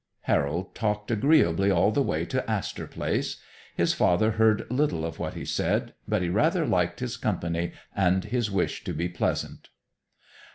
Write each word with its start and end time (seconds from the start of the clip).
Harold 0.21 0.73
talked 0.73 1.11
agreeably 1.11 1.69
all 1.69 1.91
the 1.91 2.01
way 2.01 2.25
to 2.25 2.43
Astor 2.49 2.87
Place. 2.87 3.39
His 3.77 3.93
father 3.93 4.31
heard 4.31 4.65
little 4.71 5.05
of 5.05 5.19
what 5.19 5.35
he 5.35 5.45
said, 5.45 5.93
but 6.07 6.23
he 6.23 6.29
rather 6.29 6.65
liked 6.65 7.01
his 7.01 7.17
company 7.17 7.73
and 7.95 8.23
his 8.23 8.49
wish 8.49 8.83
to 8.85 8.95
be 8.95 9.07
pleasant. 9.07 9.69